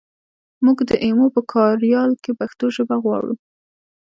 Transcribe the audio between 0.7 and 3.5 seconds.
د ایمو په کاریال کې پښتو ژبه غواړو